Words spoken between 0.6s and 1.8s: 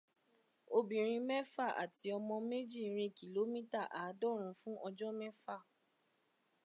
Obìnrin mẹ́fà